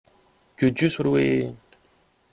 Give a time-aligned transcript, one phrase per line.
[0.57, 1.53] Que Dieu soit loué!